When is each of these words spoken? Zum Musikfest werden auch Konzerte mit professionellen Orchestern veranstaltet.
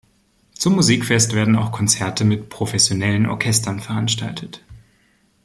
Zum 0.55 0.73
Musikfest 0.73 1.35
werden 1.35 1.55
auch 1.55 1.71
Konzerte 1.71 2.25
mit 2.25 2.49
professionellen 2.49 3.27
Orchestern 3.27 3.79
veranstaltet. 3.79 4.63